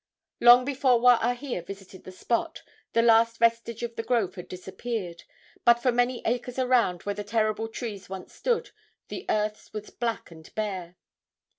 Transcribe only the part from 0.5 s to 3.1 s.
before Waahia visited the spot the